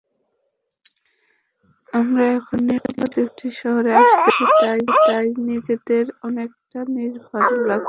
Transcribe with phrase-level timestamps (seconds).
[1.93, 7.79] আমরা এখন নিরাপদ একটি শহরে আসতে পেরেছি, তাই নিজেদের অনেকটা নির্ভার লাগছে।